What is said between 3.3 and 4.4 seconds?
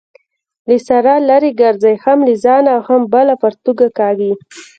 پرتوګ کاږي.